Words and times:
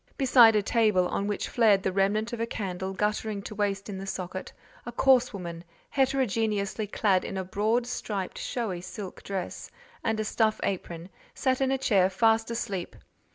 Beside 0.17 0.55
a 0.55 0.63
table, 0.63 1.07
on 1.09 1.27
which 1.27 1.47
flared 1.47 1.83
the 1.83 1.91
remnant 1.91 2.33
of 2.33 2.39
a 2.39 2.47
candle 2.47 2.91
guttering 2.91 3.39
to 3.43 3.53
waste 3.53 3.87
in 3.87 3.99
the 3.99 4.07
socket, 4.07 4.51
a 4.83 4.91
coarse 4.91 5.31
woman, 5.31 5.63
heterogeneously 5.91 6.87
clad 6.87 7.23
in 7.23 7.37
a 7.37 7.43
broad 7.43 7.85
striped 7.85 8.39
showy 8.39 8.81
silk 8.81 9.21
dress, 9.21 9.69
and 10.03 10.19
a 10.19 10.25
stuff 10.25 10.59
apron, 10.63 11.07
sat 11.35 11.61
in 11.61 11.69
a 11.69 11.77
chair 11.77 12.09
fast 12.09 12.49
asleep. 12.49 12.95